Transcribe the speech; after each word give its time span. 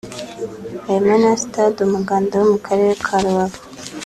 harimo 0.87 1.15
na 1.23 1.31
Stade 1.43 1.79
Umuganda 1.87 2.33
yo 2.39 2.45
mu 2.51 2.57
Karere 2.65 2.93
ka 3.05 3.15
Rubavu 3.23 3.59